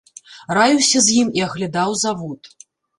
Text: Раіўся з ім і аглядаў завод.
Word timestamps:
Раіўся 0.59 0.97
з 1.09 1.17
ім 1.21 1.27
і 1.39 1.45
аглядаў 1.51 1.89
завод. 2.05 2.55